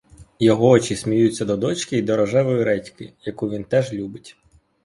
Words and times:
Його 0.39 0.69
очі 0.69 0.95
сміються 0.95 1.45
до 1.45 1.57
дочки 1.57 1.97
й 1.97 2.01
до 2.01 2.17
рожевої 2.17 2.63
редьки, 2.63 3.13
яку 3.25 3.49
він 3.49 3.63
теж 3.63 3.93
любить. 3.93 4.37